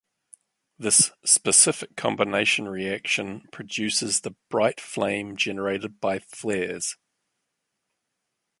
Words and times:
This 0.79 1.11
specific 1.23 1.95
combination 1.95 2.67
reaction 2.67 3.41
produces 3.51 4.21
the 4.21 4.35
bright 4.49 4.79
flame 4.81 5.35
generated 5.37 6.01
by 6.01 6.17
flares. 6.17 6.97